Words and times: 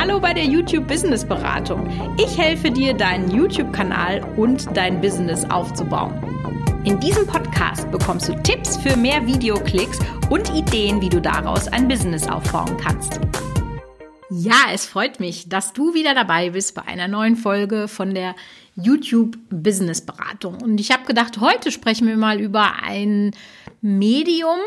Hallo 0.00 0.18
bei 0.18 0.32
der 0.32 0.46
YouTube 0.46 0.88
Business 0.88 1.26
Beratung. 1.26 1.86
Ich 2.16 2.38
helfe 2.38 2.70
dir, 2.70 2.94
deinen 2.94 3.30
YouTube-Kanal 3.30 4.22
und 4.38 4.74
dein 4.74 4.98
Business 4.98 5.44
aufzubauen. 5.50 6.14
In 6.84 6.98
diesem 6.98 7.26
Podcast 7.26 7.90
bekommst 7.90 8.26
du 8.26 8.34
Tipps 8.42 8.78
für 8.78 8.96
mehr 8.96 9.26
Videoklicks 9.26 9.98
und 10.30 10.48
Ideen, 10.54 11.02
wie 11.02 11.10
du 11.10 11.20
daraus 11.20 11.68
ein 11.68 11.86
Business 11.86 12.26
aufbauen 12.26 12.78
kannst. 12.78 13.20
Ja, 14.30 14.72
es 14.72 14.86
freut 14.86 15.20
mich, 15.20 15.50
dass 15.50 15.74
du 15.74 15.92
wieder 15.92 16.14
dabei 16.14 16.48
bist 16.48 16.74
bei 16.74 16.82
einer 16.86 17.06
neuen 17.06 17.36
Folge 17.36 17.86
von 17.86 18.14
der 18.14 18.34
YouTube 18.76 19.36
Business 19.50 20.00
Beratung. 20.00 20.62
Und 20.62 20.80
ich 20.80 20.92
habe 20.92 21.04
gedacht, 21.04 21.42
heute 21.42 21.70
sprechen 21.70 22.08
wir 22.08 22.16
mal 22.16 22.40
über 22.40 22.82
ein 22.82 23.32
Medium, 23.82 24.60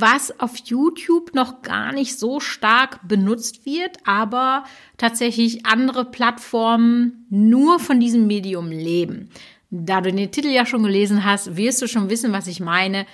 was 0.00 0.38
auf 0.40 0.56
YouTube 0.56 1.34
noch 1.34 1.62
gar 1.62 1.92
nicht 1.92 2.18
so 2.18 2.40
stark 2.40 3.06
benutzt 3.06 3.66
wird, 3.66 3.98
aber 4.04 4.64
tatsächlich 4.96 5.66
andere 5.66 6.04
Plattformen 6.04 7.26
nur 7.30 7.78
von 7.78 8.00
diesem 8.00 8.26
Medium 8.26 8.70
leben. 8.70 9.30
Da 9.70 10.00
du 10.00 10.12
den 10.12 10.30
Titel 10.30 10.48
ja 10.48 10.64
schon 10.64 10.82
gelesen 10.82 11.24
hast, 11.24 11.56
wirst 11.56 11.82
du 11.82 11.88
schon 11.88 12.10
wissen, 12.10 12.32
was 12.32 12.46
ich 12.46 12.60
meine. 12.60 13.06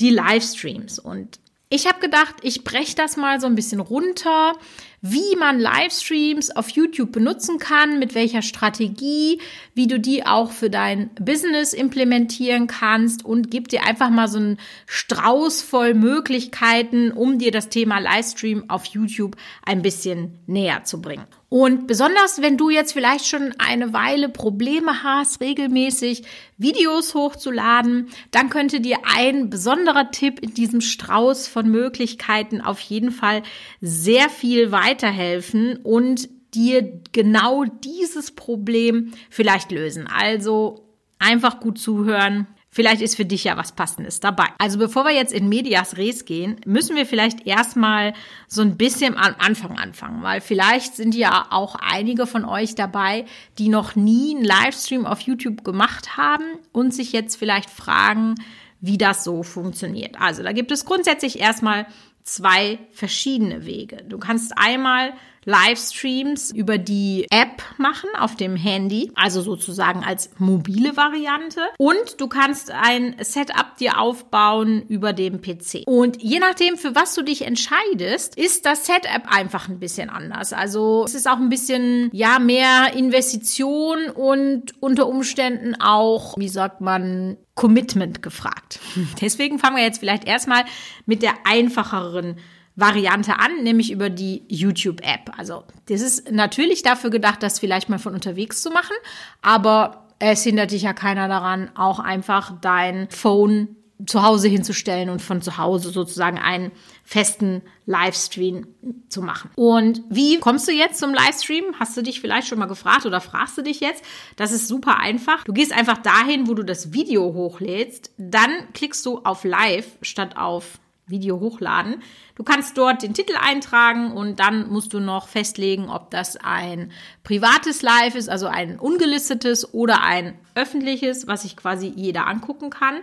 Die 0.00 0.10
Livestreams. 0.10 1.00
Und 1.00 1.40
ich 1.70 1.86
habe 1.86 2.00
gedacht, 2.00 2.36
ich 2.42 2.64
breche 2.64 2.94
das 2.94 3.16
mal 3.16 3.40
so 3.40 3.46
ein 3.46 3.56
bisschen 3.56 3.80
runter, 3.80 4.54
wie 5.00 5.36
man 5.36 5.58
Livestreams 5.58 6.50
auf 6.50 6.70
YouTube 6.70 7.12
benutzen 7.12 7.58
kann, 7.58 7.98
mit 7.98 8.14
welcher 8.14 8.42
Strategie, 8.42 9.40
wie 9.74 9.86
du 9.86 10.00
die 10.00 10.26
auch 10.26 10.50
für 10.50 10.70
dein 10.70 11.10
Business 11.20 11.72
implementieren 11.72 12.66
kannst 12.66 13.24
und 13.24 13.50
gib 13.50 13.68
dir 13.68 13.84
einfach 13.84 14.10
mal 14.10 14.28
so 14.28 14.38
einen 14.38 14.58
Strauß 14.86 15.62
voll 15.62 15.94
Möglichkeiten, 15.94 17.12
um 17.12 17.38
dir 17.38 17.50
das 17.50 17.68
Thema 17.68 17.98
Livestream 17.98 18.68
auf 18.68 18.86
YouTube 18.86 19.36
ein 19.64 19.82
bisschen 19.82 20.38
näher 20.46 20.84
zu 20.84 21.00
bringen. 21.00 21.26
Und 21.50 21.86
besonders, 21.86 22.42
wenn 22.42 22.58
du 22.58 22.68
jetzt 22.68 22.92
vielleicht 22.92 23.26
schon 23.26 23.54
eine 23.56 23.94
Weile 23.94 24.28
Probleme 24.28 25.02
hast, 25.02 25.40
regelmäßig 25.40 26.24
Videos 26.58 27.14
hochzuladen, 27.14 28.10
dann 28.30 28.50
könnte 28.50 28.80
dir 28.80 28.98
ein 29.16 29.48
besonderer 29.48 30.10
Tipp 30.10 30.40
in 30.40 30.52
diesem 30.52 30.82
Strauß 30.82 31.48
von 31.48 31.70
Möglichkeiten 31.70 32.60
auf 32.60 32.80
jeden 32.80 33.10
Fall 33.12 33.42
sehr 33.80 34.28
viel 34.28 34.72
weiterhelfen 34.88 35.76
und 35.82 36.28
dir 36.54 37.00
genau 37.12 37.64
dieses 37.64 38.32
Problem 38.32 39.12
vielleicht 39.30 39.70
lösen. 39.70 40.06
Also 40.06 40.84
einfach 41.18 41.60
gut 41.60 41.78
zuhören, 41.78 42.46
Vielleicht 42.70 43.00
ist 43.00 43.16
für 43.16 43.24
dich 43.24 43.44
ja 43.44 43.56
was 43.56 43.72
Passendes 43.72 44.20
dabei. 44.20 44.44
Also 44.58 44.78
bevor 44.78 45.04
wir 45.04 45.12
jetzt 45.12 45.32
in 45.32 45.48
Medias 45.48 45.96
Res 45.96 46.26
gehen, 46.26 46.60
müssen 46.66 46.96
wir 46.96 47.06
vielleicht 47.06 47.46
erstmal 47.46 48.12
so 48.46 48.60
ein 48.60 48.76
bisschen 48.76 49.16
am 49.16 49.34
Anfang 49.38 49.78
anfangen, 49.78 50.22
weil 50.22 50.42
vielleicht 50.42 50.94
sind 50.94 51.14
ja 51.14 51.46
auch 51.50 51.76
einige 51.76 52.26
von 52.26 52.44
euch 52.44 52.74
dabei, 52.74 53.24
die 53.58 53.70
noch 53.70 53.96
nie 53.96 54.36
einen 54.36 54.44
Livestream 54.44 55.06
auf 55.06 55.22
YouTube 55.22 55.64
gemacht 55.64 56.18
haben 56.18 56.44
und 56.70 56.92
sich 56.92 57.12
jetzt 57.12 57.36
vielleicht 57.36 57.70
fragen, 57.70 58.34
wie 58.80 58.98
das 58.98 59.24
so 59.24 59.42
funktioniert. 59.42 60.20
Also 60.20 60.42
da 60.42 60.52
gibt 60.52 60.70
es 60.70 60.84
grundsätzlich 60.84 61.40
erstmal 61.40 61.86
zwei 62.28 62.78
verschiedene 62.92 63.64
Wege. 63.64 64.04
Du 64.04 64.18
kannst 64.18 64.52
einmal 64.56 65.14
Livestreams 65.44 66.50
über 66.50 66.78
die 66.78 67.26
App 67.30 67.62
machen 67.78 68.10
auf 68.18 68.36
dem 68.36 68.56
Handy, 68.56 69.10
also 69.14 69.40
sozusagen 69.40 70.04
als 70.04 70.30
mobile 70.38 70.96
Variante. 70.96 71.60
Und 71.78 72.20
du 72.20 72.28
kannst 72.28 72.70
ein 72.70 73.16
Setup 73.20 73.76
dir 73.78 73.98
aufbauen 73.98 74.82
über 74.88 75.12
dem 75.12 75.40
PC. 75.40 75.82
Und 75.86 76.22
je 76.22 76.38
nachdem, 76.38 76.76
für 76.76 76.94
was 76.94 77.14
du 77.14 77.22
dich 77.22 77.42
entscheidest, 77.42 78.36
ist 78.36 78.66
das 78.66 78.86
Setup 78.86 79.22
einfach 79.28 79.68
ein 79.68 79.78
bisschen 79.78 80.10
anders. 80.10 80.52
Also 80.52 81.04
es 81.06 81.14
ist 81.14 81.28
auch 81.28 81.38
ein 81.38 81.48
bisschen, 81.48 82.10
ja, 82.12 82.38
mehr 82.38 82.92
Investition 82.94 84.10
und 84.10 84.80
unter 84.80 85.08
Umständen 85.08 85.80
auch, 85.80 86.36
wie 86.36 86.48
sagt 86.48 86.80
man, 86.80 87.36
Commitment 87.54 88.22
gefragt. 88.22 88.78
Deswegen 89.20 89.58
fangen 89.58 89.76
wir 89.76 89.82
jetzt 89.82 89.98
vielleicht 89.98 90.26
erstmal 90.26 90.64
mit 91.06 91.22
der 91.22 91.34
einfacheren 91.44 92.36
Variante 92.78 93.40
an, 93.40 93.64
nämlich 93.64 93.90
über 93.90 94.08
die 94.08 94.44
YouTube-App. 94.48 95.32
Also 95.36 95.64
das 95.88 96.00
ist 96.00 96.30
natürlich 96.30 96.82
dafür 96.82 97.10
gedacht, 97.10 97.42
das 97.42 97.58
vielleicht 97.58 97.88
mal 97.88 97.98
von 97.98 98.14
unterwegs 98.14 98.62
zu 98.62 98.70
machen, 98.70 98.94
aber 99.42 100.06
es 100.20 100.44
hindert 100.44 100.70
dich 100.70 100.82
ja 100.82 100.92
keiner 100.92 101.26
daran, 101.26 101.70
auch 101.74 101.98
einfach 101.98 102.52
dein 102.60 103.10
Phone 103.10 103.76
zu 104.06 104.22
Hause 104.22 104.46
hinzustellen 104.46 105.10
und 105.10 105.20
von 105.20 105.42
zu 105.42 105.58
Hause 105.58 105.90
sozusagen 105.90 106.38
einen 106.38 106.70
festen 107.02 107.62
Livestream 107.86 108.68
zu 109.08 109.22
machen. 109.22 109.50
Und 109.56 110.02
wie 110.08 110.38
kommst 110.38 110.68
du 110.68 110.72
jetzt 110.72 111.00
zum 111.00 111.12
Livestream? 111.12 111.64
Hast 111.80 111.96
du 111.96 112.02
dich 112.02 112.20
vielleicht 112.20 112.46
schon 112.46 112.60
mal 112.60 112.66
gefragt 112.66 113.06
oder 113.06 113.20
fragst 113.20 113.58
du 113.58 113.62
dich 113.62 113.80
jetzt? 113.80 114.04
Das 114.36 114.52
ist 114.52 114.68
super 114.68 114.98
einfach. 114.98 115.42
Du 115.42 115.52
gehst 115.52 115.72
einfach 115.72 115.98
dahin, 115.98 116.46
wo 116.46 116.54
du 116.54 116.62
das 116.62 116.92
Video 116.92 117.34
hochlädst, 117.34 118.12
dann 118.18 118.50
klickst 118.72 119.04
du 119.04 119.18
auf 119.18 119.42
Live 119.42 119.98
statt 120.02 120.36
auf 120.36 120.78
Video 121.08 121.40
hochladen. 121.40 122.02
Du 122.34 122.44
kannst 122.44 122.76
dort 122.78 123.02
den 123.02 123.14
Titel 123.14 123.34
eintragen 123.40 124.12
und 124.12 124.40
dann 124.40 124.68
musst 124.70 124.92
du 124.92 125.00
noch 125.00 125.28
festlegen, 125.28 125.88
ob 125.88 126.10
das 126.10 126.36
ein 126.36 126.92
privates 127.24 127.82
Live 127.82 128.14
ist, 128.14 128.28
also 128.28 128.46
ein 128.46 128.78
ungelistetes 128.78 129.74
oder 129.74 130.02
ein 130.02 130.38
öffentliches, 130.54 131.26
was 131.26 131.42
sich 131.42 131.56
quasi 131.56 131.92
jeder 131.94 132.26
angucken 132.26 132.70
kann. 132.70 132.96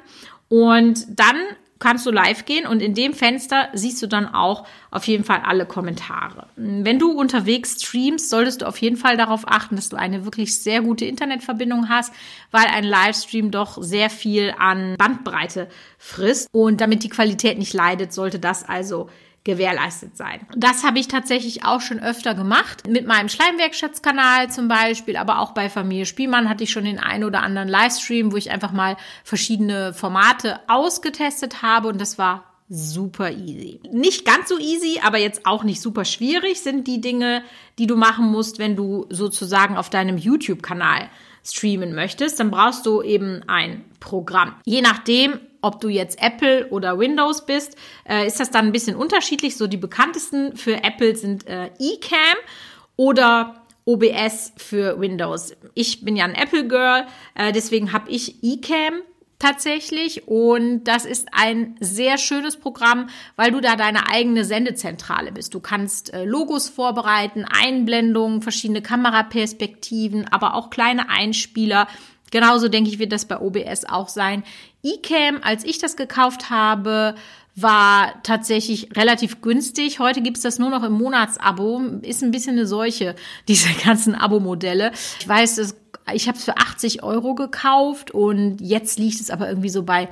Und 0.48 1.20
dann 1.20 1.38
kannst 1.80 2.06
du 2.06 2.12
live 2.12 2.46
gehen 2.46 2.66
und 2.66 2.82
in 2.82 2.94
dem 2.94 3.14
Fenster 3.14 3.68
siehst 3.74 4.02
du 4.02 4.08
dann 4.08 4.28
auch 4.28 4.66
auf 4.92 5.06
jeden 5.08 5.24
Fall 5.24 5.42
alle 5.46 5.66
Kommentare. 5.66 6.48
Wenn 6.56 7.00
du 7.00 7.12
unterwegs 7.12 7.82
streamst, 7.82 8.30
solltest 8.30 8.62
du 8.62 8.68
auf 8.68 8.78
jeden 8.78 8.98
Fall 8.98 9.18
darauf 9.18 9.44
achten, 9.46 9.76
dass 9.76 9.90
du 9.90 9.98
eine 9.98 10.24
wirklich 10.26 10.62
sehr 10.62 10.82
gute 10.82 11.06
Internetverbindung 11.06 11.90
hast, 11.90 12.14
weil 12.52 12.66
ein 12.66 12.86
Livestream 12.86 13.52
doch 13.52 13.82
sehr 13.82 14.10
viel 14.10 14.54
an 14.58 14.96
Bandbreite 14.98 15.68
frisst 15.98 16.48
und 16.54 16.80
damit 16.80 17.04
die 17.04 17.10
Qualität 17.10 17.58
nicht 17.58 17.74
leidet, 17.74 18.14
sollte 18.14 18.40
das 18.40 18.64
also 18.68 19.10
gewährleistet 19.46 20.18
sein. 20.18 20.42
Das 20.58 20.84
habe 20.84 21.00
ich 21.00 21.08
tatsächlich 21.08 21.64
auch 21.64 21.80
schon 21.80 22.00
öfter 22.00 22.36
gemacht. 22.36 22.88
Mit 22.88 23.08
meinem 23.08 23.30
Schleimwerkstattkanal 23.30 24.50
zum 24.52 24.68
Beispiel, 24.68 25.16
aber 25.16 25.40
auch 25.40 25.52
bei 25.52 25.70
Familie 25.70 26.06
Spielmann 26.06 26.50
hatte 26.50 26.66
ich 26.66 26.72
schon 26.72 26.84
den 26.84 27.00
einen 27.00 27.24
oder 27.24 27.42
anderen 27.42 27.70
Livestream, 27.70 28.34
wo 28.34 28.38
ich 28.38 28.52
einfach 28.52 28.74
mal 28.74 28.98
verschiedene 29.24 29.94
Formate 29.94 30.60
ausgetestet 30.68 31.62
habe 31.62 31.88
und 31.88 32.02
das 32.02 32.18
war 32.18 32.44
super 32.68 33.32
easy. 33.32 33.80
Nicht 33.92 34.26
ganz 34.26 34.50
so 34.50 34.58
easy, 34.58 35.00
aber 35.04 35.20
jetzt 35.20 35.46
auch 35.46 35.64
nicht 35.64 35.82
super 35.82 36.04
schwierig 36.04 36.62
sind 36.62 36.88
die 36.88 37.00
Dinge, 37.00 37.44
die 37.78 37.86
du 37.86 37.96
machen 37.96 38.26
musst, 38.32 38.58
wenn 38.58 38.76
du 38.76 39.06
sozusagen 39.12 39.78
auf 39.78 39.92
deinem 39.92 40.18
YouTube-Kanal 40.18 41.10
streamen 41.44 41.94
möchtest. 41.94 42.40
Dann 42.40 42.50
brauchst 42.50 42.88
du 42.88 43.04
eben 43.04 43.44
ein 43.48 43.86
Programm. 44.00 44.56
Je 44.66 44.82
nachdem, 44.82 45.40
ob 45.66 45.82
du 45.82 45.90
jetzt 45.90 46.22
Apple 46.22 46.68
oder 46.70 47.00
Windows 47.00 47.46
bist, 47.46 47.76
äh, 48.08 48.28
ist 48.28 48.40
das 48.40 48.52
dann 48.52 48.68
ein 48.68 48.72
bisschen 48.72 48.96
unterschiedlich. 48.96 49.58
So 49.58 49.66
die 49.66 49.78
bekanntesten 49.78 50.56
für 50.56 50.84
Apple 50.84 51.16
sind 51.16 51.48
äh, 51.48 51.72
eCam 51.80 52.38
oder 52.96 53.56
OBS 53.86 54.54
für 54.58 55.00
Windows. 55.00 55.56
Ich 55.74 56.06
bin 56.06 56.16
ja 56.16 56.26
ein 56.26 56.36
Apple 56.36 56.68
Girl, 56.68 57.06
äh, 57.34 57.52
deswegen 57.52 57.94
habe 57.94 58.10
ich 58.12 58.44
eCam 58.44 59.02
tatsächlich 59.40 60.28
und 60.28 60.86
das 60.86 61.06
ist 61.06 61.28
ein 61.32 61.76
sehr 61.80 62.18
schönes 62.18 62.58
Programm, 62.58 63.10
weil 63.36 63.52
du 63.52 63.60
da 63.60 63.76
deine 63.76 64.10
eigene 64.10 64.46
Sendezentrale 64.46 65.32
bist. 65.32 65.54
Du 65.54 65.60
kannst 65.60 66.14
äh, 66.14 66.26
Logos 66.26 66.70
vorbereiten, 66.70 67.46
Einblendungen, 67.46 68.42
verschiedene 68.42 68.82
Kameraperspektiven, 68.82 70.28
aber 70.32 70.54
auch 70.54 70.70
kleine 70.70 71.10
Einspieler. 71.10 71.88
Genauso 72.36 72.68
denke 72.68 72.90
ich, 72.90 73.00
wird 73.00 73.14
das 73.14 73.24
bei 73.24 73.40
OBS 73.40 73.86
auch 73.86 74.10
sein. 74.10 74.44
eCam, 74.84 75.40
als 75.42 75.64
ich 75.64 75.78
das 75.78 75.96
gekauft 75.96 76.50
habe, 76.50 77.16
war 77.56 78.22
tatsächlich 78.24 78.90
relativ 78.98 79.40
günstig. 79.40 80.00
Heute 80.00 80.22
gibt's 80.22 80.42
das 80.42 80.60
nur 80.60 80.70
noch 80.70 80.84
im 80.84 80.92
Monatsabo. 80.92 81.80
Ist 82.02 82.24
ein 82.24 82.32
bisschen 82.32 82.58
eine 82.58 82.68
Seuche, 82.68 83.16
diese 83.48 83.70
ganzen 83.86 84.16
Abo-Modelle. 84.16 84.92
Ich 85.22 85.26
weiß, 85.26 85.76
ich 86.14 86.28
habe 86.28 86.38
es 86.38 86.44
für 86.44 86.58
80 86.58 87.04
Euro 87.04 87.36
gekauft 87.36 88.12
und 88.12 88.60
jetzt 88.60 89.00
liegt 89.00 89.22
es 89.22 89.30
aber 89.30 89.48
irgendwie 89.48 89.70
so 89.70 89.84
bei 89.84 90.10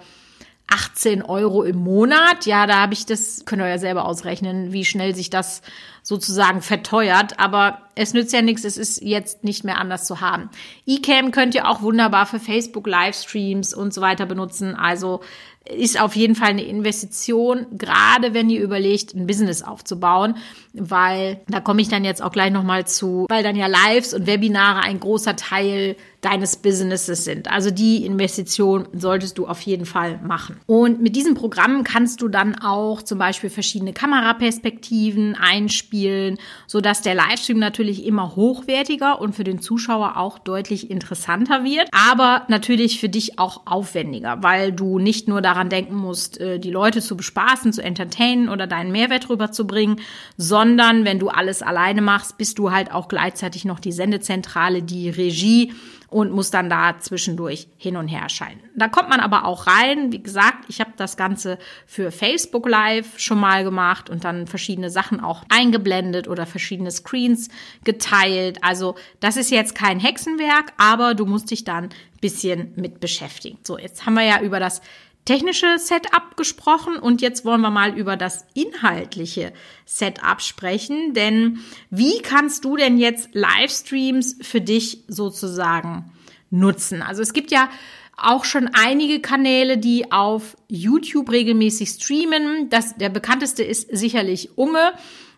18 0.67 1.21
Euro 1.21 1.63
im 1.63 1.77
Monat. 1.77 2.45
Ja, 2.45 2.65
da 2.65 2.81
habe 2.81 2.93
ich 2.93 3.05
das, 3.05 3.43
könnt 3.45 3.61
ihr 3.61 3.67
ja 3.67 3.77
selber 3.77 4.05
ausrechnen, 4.05 4.73
wie 4.73 4.85
schnell 4.85 5.13
sich 5.15 5.29
das 5.29 5.61
sozusagen 6.01 6.61
verteuert. 6.61 7.39
Aber 7.39 7.79
es 7.95 8.13
nützt 8.13 8.33
ja 8.33 8.41
nichts, 8.41 8.63
es 8.63 8.77
ist 8.77 9.01
jetzt 9.01 9.43
nicht 9.43 9.63
mehr 9.63 9.77
anders 9.77 10.05
zu 10.05 10.21
haben. 10.21 10.49
eCam 10.85 11.31
könnt 11.31 11.55
ihr 11.55 11.67
auch 11.67 11.81
wunderbar 11.81 12.25
für 12.25 12.39
Facebook 12.39 12.87
Livestreams 12.87 13.73
und 13.73 13.93
so 13.93 14.01
weiter 14.01 14.25
benutzen. 14.25 14.75
Also 14.75 15.21
ist 15.69 15.99
auf 15.99 16.15
jeden 16.15 16.35
Fall 16.35 16.49
eine 16.49 16.63
Investition, 16.63 17.65
gerade 17.71 18.33
wenn 18.33 18.49
ihr 18.49 18.61
überlegt, 18.61 19.13
ein 19.13 19.27
Business 19.27 19.61
aufzubauen, 19.61 20.35
weil 20.73 21.41
da 21.47 21.61
komme 21.61 21.81
ich 21.81 21.87
dann 21.87 22.03
jetzt 22.03 22.21
auch 22.21 22.31
gleich 22.31 22.51
nochmal 22.51 22.85
zu, 22.85 23.25
weil 23.29 23.43
dann 23.43 23.55
ja 23.55 23.67
Lives 23.67 24.13
und 24.13 24.27
Webinare 24.27 24.81
ein 24.81 24.99
großer 24.99 25.35
Teil 25.35 25.95
deines 26.23 26.55
Businesses 26.55 27.25
sind. 27.25 27.51
Also 27.51 27.69
die 27.69 28.05
Investition 28.05 28.87
solltest 28.93 29.37
du 29.37 29.45
auf 29.45 29.61
jeden 29.61 29.85
Fall 29.85 30.19
machen. 30.23 30.59
Und 30.65 31.01
mit 31.01 31.15
diesem 31.15 31.35
Programm 31.35 31.83
kannst 31.83 32.21
du 32.21 32.29
dann 32.29 32.55
auch 32.55 33.01
zum 33.01 33.17
Beispiel 33.17 33.49
verschiedene 33.49 33.93
Kameraperspektiven 33.93 35.35
einspielen, 35.35 36.37
sodass 36.65 37.01
der 37.01 37.15
Livestream 37.15 37.59
natürlich 37.59 38.05
immer 38.05 38.35
hochwertiger 38.35 39.19
und 39.19 39.35
für 39.35 39.43
den 39.43 39.61
Zuschauer 39.61 40.17
auch 40.17 40.39
deutlich 40.39 40.89
interessanter 40.89 41.63
wird, 41.63 41.89
aber 41.91 42.45
natürlich 42.47 42.99
für 42.99 43.09
dich 43.09 43.37
auch 43.37 43.63
aufwendiger, 43.65 44.41
weil 44.41 44.71
du 44.71 44.99
nicht 44.99 45.27
nur 45.27 45.41
daran 45.53 45.69
denken 45.69 45.95
musst, 45.95 46.39
äh, 46.39 46.59
die 46.59 46.71
Leute 46.71 46.99
zu 46.99 47.15
bespaßen, 47.15 47.73
zu 47.73 47.83
entertainen 47.83 48.49
oder 48.49 48.65
deinen 48.65 48.91
Mehrwert 48.91 49.29
rüberzubringen, 49.29 50.01
sondern 50.35 51.05
wenn 51.05 51.19
du 51.19 51.29
alles 51.29 51.61
alleine 51.61 52.01
machst, 52.01 52.39
bist 52.39 52.57
du 52.57 52.71
halt 52.71 52.91
auch 52.91 53.07
gleichzeitig 53.07 53.63
noch 53.63 53.79
die 53.79 53.91
Sendezentrale, 53.91 54.81
die 54.81 55.09
Regie 55.09 55.71
und 56.09 56.31
muss 56.31 56.51
dann 56.51 56.69
da 56.69 56.99
zwischendurch 56.99 57.67
hin 57.77 57.97
und 57.97 58.07
her 58.07 58.29
schalten. 58.29 58.61
Da 58.75 58.87
kommt 58.87 59.09
man 59.09 59.19
aber 59.19 59.45
auch 59.45 59.67
rein. 59.67 60.11
Wie 60.11 60.21
gesagt, 60.21 60.65
ich 60.67 60.79
habe 60.79 60.91
das 60.95 61.17
Ganze 61.17 61.57
für 61.87 62.11
Facebook 62.11 62.67
Live 62.67 63.19
schon 63.19 63.39
mal 63.39 63.63
gemacht 63.63 64.09
und 64.09 64.23
dann 64.23 64.45
verschiedene 64.47 64.89
Sachen 64.89 65.19
auch 65.19 65.43
eingeblendet 65.49 66.27
oder 66.27 66.45
verschiedene 66.45 66.91
Screens 66.91 67.49
geteilt. 67.83 68.59
Also 68.61 68.95
das 69.19 69.37
ist 69.37 69.49
jetzt 69.49 69.75
kein 69.75 69.99
Hexenwerk, 69.99 70.73
aber 70.77 71.15
du 71.15 71.25
musst 71.25 71.49
dich 71.51 71.63
dann 71.63 71.89
bisschen 72.21 72.71
mit 72.77 72.99
beschäftigen. 73.01 73.57
So, 73.63 73.77
jetzt 73.77 74.05
haben 74.05 74.13
wir 74.13 74.23
ja 74.23 74.39
über 74.41 74.59
das 74.59 74.81
technische 75.25 75.77
Setup 75.77 76.35
gesprochen 76.35 76.97
und 76.97 77.21
jetzt 77.21 77.45
wollen 77.45 77.61
wir 77.61 77.69
mal 77.69 77.97
über 77.97 78.17
das 78.17 78.45
inhaltliche 78.53 79.53
Setup 79.85 80.41
sprechen. 80.41 81.13
Denn 81.13 81.59
wie 81.89 82.21
kannst 82.21 82.65
du 82.65 82.75
denn 82.75 82.97
jetzt 82.97 83.29
Livestreams 83.33 84.37
für 84.41 84.61
dich 84.61 85.03
sozusagen 85.07 86.11
nutzen? 86.49 87.01
Also 87.01 87.21
es 87.21 87.33
gibt 87.33 87.51
ja 87.51 87.69
auch 88.17 88.45
schon 88.45 88.69
einige 88.73 89.21
Kanäle, 89.21 89.77
die 89.77 90.11
auf 90.11 90.55
YouTube 90.67 91.31
regelmäßig 91.31 91.89
streamen. 91.89 92.69
Das, 92.69 92.95
der 92.97 93.09
bekannteste 93.09 93.63
ist 93.63 93.95
sicherlich 93.95 94.57
Unge. 94.57 94.93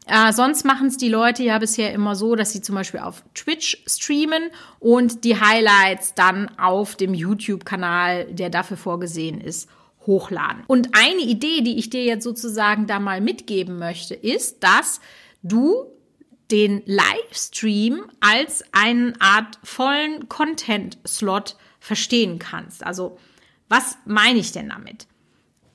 Äh, 0.07 0.33
sonst 0.33 0.65
machen 0.65 0.87
es 0.87 0.97
die 0.97 1.09
Leute 1.09 1.43
ja 1.43 1.57
bisher 1.57 1.91
immer 1.93 2.15
so, 2.15 2.35
dass 2.35 2.51
sie 2.51 2.61
zum 2.61 2.75
Beispiel 2.75 2.99
auf 2.99 3.23
Twitch 3.33 3.83
streamen 3.87 4.51
und 4.79 5.23
die 5.23 5.39
Highlights 5.39 6.13
dann 6.13 6.49
auf 6.59 6.95
dem 6.95 7.13
YouTube-Kanal, 7.13 8.25
der 8.25 8.49
dafür 8.49 8.77
vorgesehen 8.77 9.41
ist, 9.41 9.67
hochladen. 10.05 10.63
Und 10.67 10.89
eine 10.93 11.21
Idee, 11.21 11.61
die 11.61 11.77
ich 11.79 11.89
dir 11.89 12.03
jetzt 12.03 12.23
sozusagen 12.23 12.85
da 12.85 12.99
mal 12.99 13.21
mitgeben 13.21 13.79
möchte, 13.79 14.13
ist, 14.13 14.63
dass 14.63 15.01
du 15.41 15.87
den 16.51 16.83
Livestream 16.85 18.03
als 18.19 18.63
eine 18.71 19.13
Art 19.19 19.57
vollen 19.63 20.29
Content-Slot 20.29 21.55
verstehen 21.79 22.37
kannst. 22.37 22.85
Also, 22.85 23.17
was 23.67 23.97
meine 24.05 24.37
ich 24.37 24.51
denn 24.51 24.69
damit? 24.69 25.07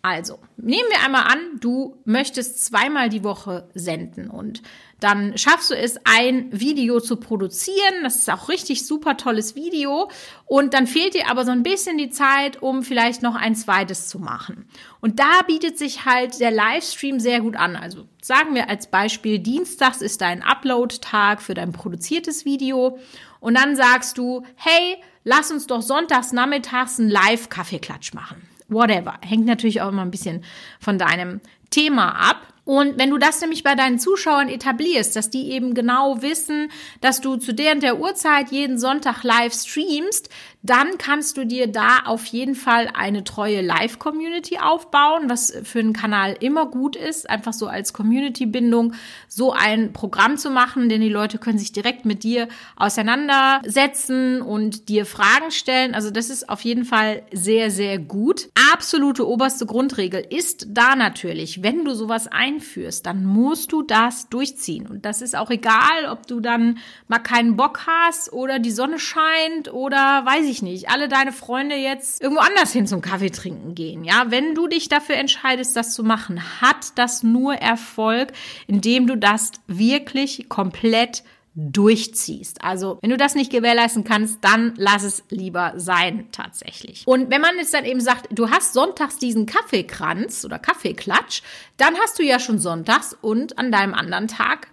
Also, 0.02 0.38
nehmen 0.56 0.88
wir 0.88 1.04
einmal 1.04 1.24
an, 1.24 1.38
du 1.60 1.96
möchtest 2.06 2.64
zweimal 2.64 3.10
die 3.10 3.22
Woche 3.22 3.68
senden 3.74 4.30
und 4.30 4.62
dann 4.98 5.36
schaffst 5.36 5.70
du 5.70 5.74
es, 5.74 5.98
ein 6.04 6.48
Video 6.52 7.00
zu 7.00 7.16
produzieren. 7.16 8.02
Das 8.02 8.16
ist 8.16 8.30
auch 8.30 8.48
richtig 8.48 8.86
super 8.86 9.16
tolles 9.16 9.54
Video. 9.54 10.10
Und 10.44 10.74
dann 10.74 10.86
fehlt 10.86 11.14
dir 11.14 11.30
aber 11.30 11.44
so 11.44 11.50
ein 11.50 11.62
bisschen 11.62 11.96
die 11.96 12.10
Zeit, 12.10 12.62
um 12.62 12.82
vielleicht 12.82 13.22
noch 13.22 13.34
ein 13.34 13.54
zweites 13.54 14.08
zu 14.08 14.18
machen. 14.18 14.68
Und 15.00 15.18
da 15.18 15.42
bietet 15.46 15.78
sich 15.78 16.04
halt 16.04 16.38
der 16.38 16.50
Livestream 16.50 17.18
sehr 17.18 17.40
gut 17.40 17.56
an. 17.56 17.76
Also 17.76 18.06
sagen 18.22 18.54
wir 18.54 18.68
als 18.68 18.90
Beispiel, 18.90 19.38
Dienstags 19.38 20.02
ist 20.02 20.20
dein 20.20 20.42
Upload-Tag 20.42 21.40
für 21.40 21.54
dein 21.54 21.72
produziertes 21.72 22.44
Video. 22.44 22.98
Und 23.40 23.54
dann 23.54 23.76
sagst 23.76 24.18
du, 24.18 24.44
hey, 24.56 24.98
lass 25.24 25.50
uns 25.50 25.66
doch 25.66 25.80
sonntags 25.80 26.32
nachmittags 26.32 27.00
einen 27.00 27.08
Live-Kaffeeklatsch 27.08 28.12
machen 28.12 28.49
whatever. 28.70 29.14
Hängt 29.22 29.46
natürlich 29.46 29.80
auch 29.82 29.88
immer 29.88 30.02
ein 30.02 30.10
bisschen 30.10 30.44
von 30.78 30.98
deinem 30.98 31.40
Thema 31.70 32.30
ab. 32.30 32.46
Und 32.64 32.98
wenn 32.98 33.10
du 33.10 33.18
das 33.18 33.40
nämlich 33.40 33.64
bei 33.64 33.74
deinen 33.74 33.98
Zuschauern 33.98 34.48
etablierst, 34.48 35.16
dass 35.16 35.30
die 35.30 35.50
eben 35.50 35.74
genau 35.74 36.22
wissen, 36.22 36.70
dass 37.00 37.20
du 37.20 37.36
zu 37.36 37.52
der 37.52 37.72
und 37.72 37.82
der 37.82 37.98
Uhrzeit 37.98 38.52
jeden 38.52 38.78
Sonntag 38.78 39.24
live 39.24 39.52
streamst, 39.52 40.28
dann 40.62 40.98
kannst 40.98 41.38
du 41.38 41.46
dir 41.46 41.66
da 41.66 42.00
auf 42.04 42.26
jeden 42.26 42.54
Fall 42.54 42.90
eine 42.92 43.24
treue 43.24 43.62
Live-Community 43.62 44.58
aufbauen, 44.58 45.30
was 45.30 45.54
für 45.62 45.78
einen 45.78 45.94
Kanal 45.94 46.36
immer 46.40 46.66
gut 46.66 46.96
ist, 46.96 47.30
einfach 47.30 47.54
so 47.54 47.66
als 47.66 47.94
Community-Bindung 47.94 48.92
so 49.26 49.52
ein 49.52 49.94
Programm 49.94 50.36
zu 50.36 50.50
machen, 50.50 50.90
denn 50.90 51.00
die 51.00 51.08
Leute 51.08 51.38
können 51.38 51.58
sich 51.58 51.72
direkt 51.72 52.04
mit 52.04 52.24
dir 52.24 52.48
auseinandersetzen 52.76 54.42
und 54.42 54.90
dir 54.90 55.06
Fragen 55.06 55.50
stellen. 55.50 55.94
Also 55.94 56.10
das 56.10 56.28
ist 56.28 56.50
auf 56.50 56.60
jeden 56.60 56.84
Fall 56.84 57.22
sehr, 57.32 57.70
sehr 57.70 57.98
gut. 57.98 58.50
Absolute 58.72 59.26
oberste 59.26 59.64
Grundregel 59.64 60.26
ist 60.28 60.66
da 60.68 60.94
natürlich, 60.94 61.62
wenn 61.62 61.86
du 61.86 61.94
sowas 61.94 62.26
einführst, 62.26 63.06
dann 63.06 63.24
musst 63.24 63.72
du 63.72 63.82
das 63.82 64.28
durchziehen. 64.28 64.86
Und 64.86 65.06
das 65.06 65.22
ist 65.22 65.36
auch 65.36 65.50
egal, 65.50 66.06
ob 66.10 66.26
du 66.26 66.40
dann 66.40 66.78
mal 67.08 67.18
keinen 67.18 67.56
Bock 67.56 67.86
hast 67.86 68.32
oder 68.32 68.58
die 68.58 68.70
Sonne 68.70 68.98
scheint 68.98 69.72
oder 69.72 70.24
weiß 70.26 70.46
ich 70.46 70.49
ich 70.50 70.62
nicht, 70.62 70.90
alle 70.90 71.08
deine 71.08 71.32
Freunde 71.32 71.76
jetzt 71.76 72.22
irgendwo 72.22 72.42
anders 72.42 72.72
hin 72.72 72.86
zum 72.86 73.00
Kaffee 73.00 73.30
trinken 73.30 73.74
gehen. 73.74 74.04
Ja, 74.04 74.26
wenn 74.28 74.54
du 74.54 74.66
dich 74.68 74.88
dafür 74.88 75.16
entscheidest, 75.16 75.76
das 75.76 75.94
zu 75.94 76.02
machen, 76.04 76.40
hat 76.60 76.92
das 76.96 77.22
nur 77.22 77.54
Erfolg, 77.54 78.32
indem 78.66 79.06
du 79.06 79.16
das 79.16 79.52
wirklich 79.66 80.48
komplett 80.48 81.22
durchziehst. 81.54 82.62
Also, 82.62 82.98
wenn 83.02 83.10
du 83.10 83.16
das 83.16 83.34
nicht 83.34 83.50
gewährleisten 83.50 84.04
kannst, 84.04 84.38
dann 84.42 84.74
lass 84.76 85.02
es 85.02 85.24
lieber 85.30 85.72
sein, 85.76 86.28
tatsächlich. 86.32 87.02
Und 87.06 87.30
wenn 87.30 87.40
man 87.40 87.56
jetzt 87.56 87.74
dann 87.74 87.84
eben 87.84 88.00
sagt, 88.00 88.28
du 88.30 88.50
hast 88.50 88.72
sonntags 88.72 89.18
diesen 89.18 89.46
Kaffeekranz 89.46 90.44
oder 90.44 90.58
Kaffeeklatsch, 90.58 91.42
dann 91.76 91.96
hast 91.98 92.18
du 92.18 92.22
ja 92.22 92.38
schon 92.38 92.58
sonntags 92.58 93.16
und 93.20 93.58
an 93.58 93.72
deinem 93.72 93.94
anderen 93.94 94.28
Tag 94.28 94.68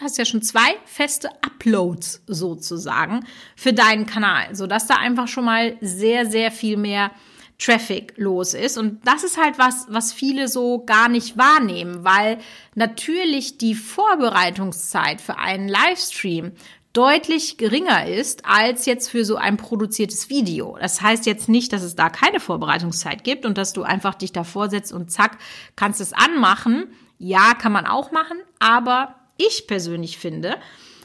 hast 0.00 0.18
ja 0.18 0.24
schon 0.24 0.42
zwei 0.42 0.74
feste 0.84 1.28
Uploads 1.42 2.22
sozusagen 2.26 3.24
für 3.56 3.72
deinen 3.72 4.06
Kanal, 4.06 4.54
so 4.54 4.66
dass 4.66 4.86
da 4.86 4.96
einfach 4.96 5.28
schon 5.28 5.44
mal 5.44 5.76
sehr, 5.80 6.26
sehr 6.26 6.50
viel 6.50 6.76
mehr 6.76 7.10
Traffic 7.58 8.14
los 8.16 8.54
ist. 8.54 8.76
Und 8.76 9.06
das 9.06 9.24
ist 9.24 9.38
halt 9.40 9.58
was, 9.58 9.86
was 9.88 10.12
viele 10.12 10.48
so 10.48 10.84
gar 10.84 11.08
nicht 11.08 11.38
wahrnehmen, 11.38 12.04
weil 12.04 12.38
natürlich 12.74 13.58
die 13.58 13.74
Vorbereitungszeit 13.74 15.20
für 15.20 15.38
einen 15.38 15.68
Livestream 15.68 16.52
deutlich 16.92 17.56
geringer 17.56 18.06
ist 18.06 18.44
als 18.44 18.84
jetzt 18.84 19.08
für 19.08 19.24
so 19.24 19.36
ein 19.36 19.56
produziertes 19.56 20.28
Video. 20.28 20.76
Das 20.78 21.00
heißt 21.00 21.24
jetzt 21.24 21.48
nicht, 21.48 21.72
dass 21.72 21.82
es 21.82 21.96
da 21.96 22.10
keine 22.10 22.40
Vorbereitungszeit 22.40 23.24
gibt 23.24 23.46
und 23.46 23.56
dass 23.56 23.72
du 23.72 23.82
einfach 23.82 24.14
dich 24.14 24.32
davor 24.32 24.68
setzt 24.68 24.92
und 24.92 25.10
zack, 25.10 25.38
kannst 25.74 26.00
es 26.00 26.12
anmachen. 26.12 26.88
Ja, 27.18 27.54
kann 27.54 27.72
man 27.72 27.86
auch 27.86 28.10
machen, 28.10 28.38
aber 28.58 29.14
ich 29.36 29.66
persönlich 29.66 30.18
finde, 30.18 30.56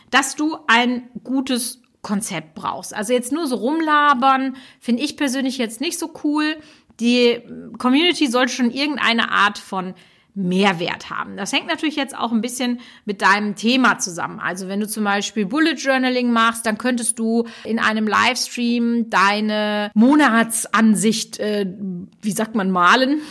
dass 0.10 0.36
du 0.36 0.58
ein 0.68 1.10
gutes 1.24 1.82
Konzept 2.02 2.56
brauchst. 2.56 2.94
Also 2.94 3.14
jetzt 3.14 3.32
nur 3.32 3.48
so 3.48 3.56
rumlabern, 3.56 4.56
finde 4.80 5.04
ich 5.04 5.18
persönlich 5.18 5.58
jetzt 5.58 5.82
nicht 5.82 6.00
so 6.00 6.14
cool. 6.24 6.58
Die 7.00 7.42
Community 7.78 8.28
sollte 8.28 8.54
schon 8.54 8.72
irgendeine 8.72 9.32
Art 9.32 9.58
von 9.58 9.94
Mehrwert 10.38 11.10
haben. 11.10 11.36
Das 11.36 11.52
hängt 11.52 11.66
natürlich 11.66 11.96
jetzt 11.96 12.16
auch 12.16 12.32
ein 12.32 12.42
bisschen 12.42 12.80
mit 13.06 13.24
deinem 13.24 13.56
Thema 13.56 13.98
zusammen. 13.98 14.40
Also 14.40 14.68
wenn 14.68 14.80
du 14.80 14.88
zum 14.88 15.04
Beispiel 15.04 15.48
Bullet 15.48 15.74
Journaling 15.74 16.32
machst, 16.32 16.68
dann 16.68 16.78
könntest 16.78 17.18
du 17.18 17.48
in 17.64 17.80
einem 17.80 18.08
Livestream 18.08 19.10
deine 19.10 19.90
Monatsansicht, 19.96 21.40
äh, 21.40 21.66
wie 22.22 22.32
sagt 22.32 22.54
man, 22.54 22.70
malen. 22.70 23.22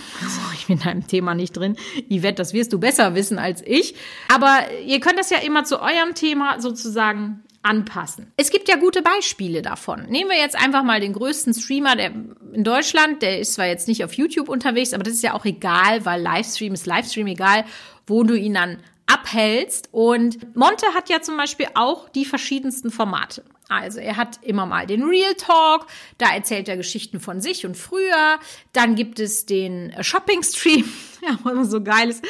In 0.69 0.79
deinem 0.79 1.07
Thema 1.07 1.35
nicht 1.35 1.57
drin. 1.57 1.77
Yvette, 2.11 2.35
das 2.35 2.53
wirst 2.53 2.73
du 2.73 2.79
besser 2.79 3.15
wissen 3.15 3.39
als 3.39 3.63
ich. 3.65 3.95
Aber 4.33 4.59
ihr 4.85 5.01
könnt 5.01 5.19
das 5.19 5.31
ja 5.31 5.39
immer 5.39 5.65
zu 5.65 5.81
eurem 5.81 6.15
Thema 6.15 6.61
sozusagen 6.61 7.43
anpassen. 7.63 8.33
Es 8.37 8.51
gibt 8.51 8.69
ja 8.69 8.77
gute 8.77 9.03
Beispiele 9.03 9.61
davon. 9.61 10.07
Nehmen 10.09 10.31
wir 10.31 10.39
jetzt 10.39 10.57
einfach 10.57 10.85
mal 10.85 11.01
den 11.01 11.13
größten 11.13 11.53
Streamer 11.53 11.97
der, 11.97 12.13
in 12.53 12.65
Deutschland. 12.65 13.23
Der 13.23 13.41
ist 13.41 13.55
zwar 13.55 13.67
jetzt 13.67 13.89
nicht 13.89 14.05
auf 14.05 14.13
YouTube 14.13 14.49
unterwegs, 14.49 14.95
aber 14.95 15.03
das 15.03 15.15
ist 15.15 15.23
ja 15.23 15.35
auch 15.35 15.45
egal, 15.45 16.05
weil 16.05 16.23
Livestream 16.23 16.75
ist 16.75 16.87
Livestream 16.87 17.27
egal, 17.27 17.65
wo 18.07 18.23
du 18.23 18.35
ihn 18.35 18.55
dann 18.55 18.79
abhältst. 19.07 19.89
Und 19.93 20.57
Monte 20.57 20.87
hat 20.95 21.09
ja 21.11 21.21
zum 21.21 21.37
Beispiel 21.37 21.67
auch 21.75 22.09
die 22.09 22.25
verschiedensten 22.25 22.91
Formate. 22.91 23.43
Also 23.69 23.99
er 23.99 24.17
hat 24.17 24.39
immer 24.43 24.65
mal 24.65 24.87
den 24.87 25.03
Real 25.03 25.35
Talk, 25.35 25.87
da 26.19 26.33
erzählt 26.33 26.69
er 26.69 26.77
Geschichten 26.77 27.19
von 27.19 27.41
sich 27.41 27.67
und 27.67 27.77
früher. 27.77 28.39
Dann 28.73 28.95
gibt 28.95 29.19
es 29.19 29.45
den 29.45 29.93
Shopping 30.03 30.45
Stream, 30.45 30.85
ja, 31.23 31.37
was 31.43 31.71
so 31.71 31.83
geil 31.83 32.11
ist. 32.11 32.25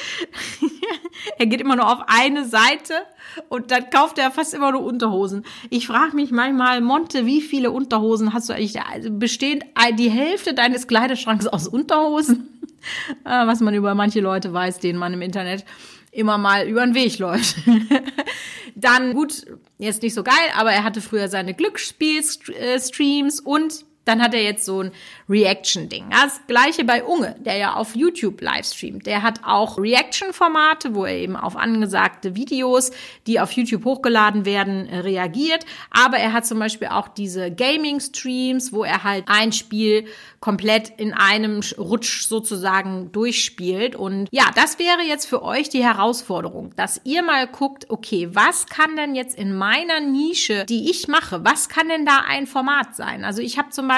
er 1.39 1.47
geht 1.47 1.61
immer 1.61 1.77
nur 1.77 1.93
auf 1.93 2.05
eine 2.07 2.47
Seite 2.47 2.95
und 3.51 3.71
dann 3.71 3.91
kauft 3.91 4.19
er 4.19 4.31
fast 4.31 4.55
immer 4.55 4.73
nur 4.73 4.83
Unterhosen. 4.83 5.45
Ich 5.69 5.87
frage 5.87 6.17
mich 6.17 6.31
manchmal, 6.31 6.81
Monte, 6.81 7.27
wie 7.27 7.43
viele 7.43 7.71
Unterhosen 7.71 8.33
hast 8.33 8.49
du 8.49 8.55
eigentlich? 8.55 8.81
Also 8.81 9.11
besteht 9.11 9.63
die 9.99 10.11
Hälfte 10.11 10.55
deines 10.55 10.87
Kleiderschranks 10.87 11.47
aus 11.47 11.69
Unterhosen? 11.69 12.49
Ah, 13.25 13.47
was 13.47 13.61
man 13.61 13.75
über 13.75 13.95
manche 13.95 14.21
Leute 14.21 14.55
weiß, 14.55 14.79
denen 14.79 14.99
man 14.99 15.13
im 15.13 15.21
Internet 15.21 15.67
immer 16.17 16.39
mal 16.39 16.69
über 16.69 16.85
den 16.85 16.95
Weg 16.95 17.19
läuft. 17.19 17.57
Dann, 18.75 19.15
gut, 19.15 19.47
jetzt 19.79 20.03
nicht 20.03 20.13
so 20.15 20.23
geil, 20.23 20.35
aber 20.55 20.71
er 20.73 20.85
hatte 20.85 21.01
früher 21.01 21.29
seine 21.29 21.55
Glücksspielstreams 21.55 23.41
und 23.41 23.86
dann 24.07 24.23
hat 24.23 24.35
er 24.35 24.43
jetzt 24.43 24.65
so 24.65 24.83
ein 24.83 24.93
Reaction-Ding. 25.29 26.07
Das 26.11 26.41
gleiche 26.47 26.85
bei 26.85 27.05
Unge, 27.05 27.35
der 27.41 27.57
ja 27.57 27.75
auf 27.75 27.97
YouTube 27.97 28.41
livestreamt. 28.41 29.05
Der 29.05 29.23
hat 29.23 29.41
auch 29.45 29.79
Reaction-Formate, 29.79 30.95
wo 30.95 31.05
er 31.05 31.17
eben 31.17 31.37
auf 31.37 31.57
angesagte 31.57 32.37
Videos, 32.37 32.93
die 33.27 33.41
auf 33.41 33.51
YouTube 33.51 33.85
hochgeladen 33.85 34.45
werden, 34.45 34.89
reagiert. 34.89 35.67
Aber 35.91 36.19
er 36.19 36.33
hat 36.33 36.47
zum 36.47 36.61
Beispiel 36.61 36.89
auch 36.89 37.09
diese 37.09 37.51
Gaming-Streams, 37.51 38.73
wo 38.73 38.85
er 38.85 39.03
halt 39.03 39.25
ein 39.27 39.53
Spiel 39.53 40.07
komplett 40.39 40.93
in 40.97 41.13
einem 41.13 41.61
Rutsch 41.77 42.29
sozusagen 42.29 43.11
durchspielt. 43.11 43.97
Und 43.97 44.29
ja, 44.31 44.45
das 44.55 44.79
wäre 44.79 45.03
jetzt 45.03 45.27
für 45.27 45.43
euch 45.43 45.69
die 45.69 45.83
Herausforderung, 45.83 46.73
dass 46.77 47.01
ihr 47.03 47.25
mal 47.25 47.49
guckt, 47.49 47.91
okay, 47.91 48.29
was 48.33 48.67
kann 48.67 48.95
denn 48.95 49.17
jetzt 49.17 49.37
in 49.37 49.57
meiner 49.57 49.99
Nische, 49.99 50.65
die 50.67 50.89
ich 50.91 51.09
mache, 51.09 51.45
was 51.45 51.69
kann 51.69 51.89
denn 51.89 52.07
da 52.07 52.23
ein 52.29 52.47
Format 52.47 52.95
sein? 52.95 53.25
Also 53.25 53.43
ich 53.43 53.59
habe 53.59 53.71
zum 53.71 53.89
Beispiel 53.89 53.96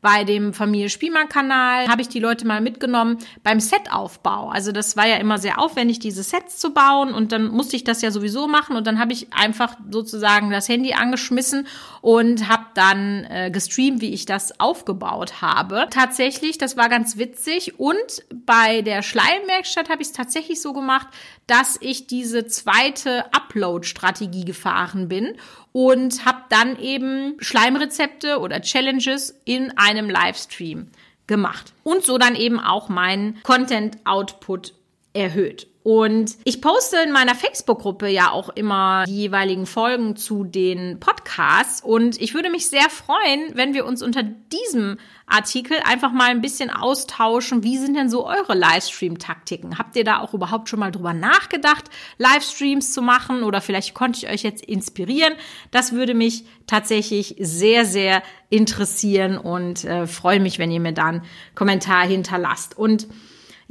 bei 0.00 0.24
dem 0.24 0.54
Familie 0.54 0.88
Spielmann 0.88 1.28
Kanal 1.28 1.86
habe 1.88 2.00
ich 2.00 2.08
die 2.08 2.20
Leute 2.20 2.46
mal 2.46 2.60
mitgenommen 2.60 3.18
beim 3.42 3.60
Setaufbau. 3.60 4.48
Also 4.48 4.72
das 4.72 4.96
war 4.96 5.06
ja 5.06 5.16
immer 5.16 5.38
sehr 5.38 5.58
aufwendig, 5.58 5.98
diese 5.98 6.22
Sets 6.22 6.58
zu 6.58 6.72
bauen 6.72 7.12
und 7.12 7.32
dann 7.32 7.48
musste 7.48 7.76
ich 7.76 7.84
das 7.84 8.00
ja 8.00 8.10
sowieso 8.10 8.48
machen 8.48 8.76
und 8.76 8.86
dann 8.86 8.98
habe 8.98 9.12
ich 9.12 9.32
einfach 9.32 9.76
sozusagen 9.90 10.50
das 10.50 10.68
Handy 10.68 10.94
angeschmissen 10.94 11.66
und 12.00 12.48
habe 12.48 12.64
dann 12.74 13.24
äh, 13.24 13.50
gestreamt, 13.50 14.00
wie 14.00 14.14
ich 14.14 14.24
das 14.24 14.58
aufgebaut 14.58 15.42
habe. 15.42 15.86
Tatsächlich, 15.90 16.56
das 16.56 16.76
war 16.76 16.88
ganz 16.88 17.18
witzig 17.18 17.78
und 17.78 18.24
bei 18.46 18.80
der 18.82 19.02
Schleimwerkstatt 19.02 19.90
habe 19.90 20.00
ich 20.02 20.08
es 20.08 20.14
tatsächlich 20.14 20.62
so 20.62 20.72
gemacht, 20.72 21.08
dass 21.46 21.76
ich 21.80 22.06
diese 22.06 22.46
zweite 22.46 23.24
Upload-Strategie 23.34 24.44
gefahren 24.44 25.08
bin 25.08 25.36
und 25.72 26.24
habe 26.24 26.42
dann 26.48 26.78
eben 26.78 27.36
Schleimrezepte 27.40 28.38
oder 28.40 28.60
Challenges 28.60 29.40
in 29.44 29.76
einem 29.76 30.10
Livestream 30.10 30.88
gemacht. 31.26 31.72
Und 31.84 32.04
so 32.04 32.18
dann 32.18 32.34
eben 32.34 32.58
auch 32.58 32.88
meinen 32.88 33.40
Content 33.42 33.98
Output 34.04 34.74
erhöht. 35.12 35.70
Und 35.82 36.36
ich 36.44 36.60
poste 36.60 36.98
in 36.98 37.10
meiner 37.10 37.34
Facebook-Gruppe 37.34 38.06
ja 38.08 38.30
auch 38.30 38.50
immer 38.50 39.04
die 39.06 39.16
jeweiligen 39.16 39.64
Folgen 39.64 40.14
zu 40.14 40.44
den 40.44 41.00
Podcasts. 41.00 41.80
Und 41.82 42.20
ich 42.20 42.34
würde 42.34 42.50
mich 42.50 42.68
sehr 42.68 42.90
freuen, 42.90 43.52
wenn 43.54 43.72
wir 43.72 43.86
uns 43.86 44.02
unter 44.02 44.22
diesem 44.22 44.98
Artikel 45.26 45.78
einfach 45.84 46.12
mal 46.12 46.28
ein 46.28 46.42
bisschen 46.42 46.68
austauschen. 46.68 47.62
Wie 47.62 47.78
sind 47.78 47.96
denn 47.96 48.10
so 48.10 48.26
eure 48.26 48.54
Livestream-Taktiken? 48.54 49.78
Habt 49.78 49.96
ihr 49.96 50.04
da 50.04 50.20
auch 50.20 50.34
überhaupt 50.34 50.68
schon 50.68 50.80
mal 50.80 50.92
drüber 50.92 51.14
nachgedacht, 51.14 51.86
Livestreams 52.18 52.92
zu 52.92 53.00
machen? 53.00 53.42
Oder 53.42 53.62
vielleicht 53.62 53.94
konnte 53.94 54.18
ich 54.18 54.30
euch 54.30 54.42
jetzt 54.42 54.62
inspirieren. 54.62 55.32
Das 55.70 55.92
würde 55.92 56.12
mich 56.12 56.44
tatsächlich 56.66 57.36
sehr, 57.38 57.86
sehr 57.86 58.22
interessieren 58.50 59.38
und 59.38 59.84
äh, 59.84 60.06
freue 60.06 60.40
mich, 60.40 60.58
wenn 60.58 60.70
ihr 60.70 60.80
mir 60.80 60.92
dann 60.92 61.22
Kommentar 61.54 62.06
hinterlasst. 62.06 62.76
Und 62.76 63.08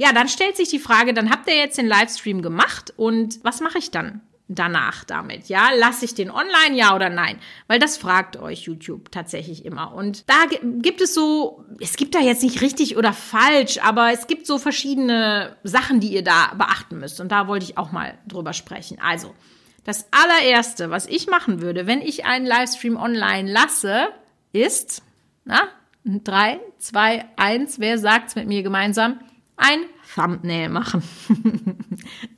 ja, 0.00 0.14
dann 0.14 0.28
stellt 0.28 0.56
sich 0.56 0.70
die 0.70 0.78
Frage, 0.78 1.12
dann 1.12 1.28
habt 1.28 1.46
ihr 1.46 1.56
jetzt 1.56 1.76
den 1.76 1.86
Livestream 1.86 2.40
gemacht 2.40 2.94
und 2.96 3.38
was 3.42 3.60
mache 3.60 3.76
ich 3.76 3.90
dann? 3.90 4.22
danach 4.52 5.04
damit? 5.04 5.48
Ja, 5.48 5.68
lasse 5.76 6.04
ich 6.04 6.16
den 6.16 6.28
online, 6.28 6.74
ja 6.74 6.96
oder 6.96 7.08
nein? 7.08 7.38
Weil 7.68 7.78
das 7.78 7.96
fragt 7.96 8.36
euch 8.36 8.62
YouTube 8.62 9.12
tatsächlich 9.12 9.64
immer. 9.64 9.94
Und 9.94 10.28
da 10.28 10.34
gibt 10.80 11.00
es 11.00 11.14
so, 11.14 11.64
es 11.78 11.96
gibt 11.96 12.16
da 12.16 12.18
jetzt 12.18 12.42
nicht 12.42 12.60
richtig 12.60 12.96
oder 12.96 13.12
falsch, 13.12 13.78
aber 13.80 14.10
es 14.10 14.26
gibt 14.26 14.48
so 14.48 14.58
verschiedene 14.58 15.56
Sachen, 15.62 16.00
die 16.00 16.08
ihr 16.08 16.24
da 16.24 16.52
beachten 16.58 16.98
müsst. 16.98 17.20
Und 17.20 17.30
da 17.30 17.46
wollte 17.46 17.64
ich 17.64 17.78
auch 17.78 17.92
mal 17.92 18.18
drüber 18.26 18.52
sprechen. 18.52 18.98
Also, 19.00 19.36
das 19.84 20.06
allererste, 20.10 20.90
was 20.90 21.06
ich 21.06 21.28
machen 21.28 21.62
würde, 21.62 21.86
wenn 21.86 22.02
ich 22.02 22.24
einen 22.24 22.44
Livestream 22.44 22.96
online 22.96 23.52
lasse, 23.52 24.08
ist, 24.52 25.04
na, 25.44 25.68
drei, 26.04 26.58
zwei, 26.78 27.26
eins, 27.36 27.78
wer 27.78 27.98
sagt's 27.98 28.34
mit 28.34 28.48
mir 28.48 28.64
gemeinsam? 28.64 29.20
Ein 29.60 29.80
Thumbnail 30.14 30.68
machen. 30.68 31.02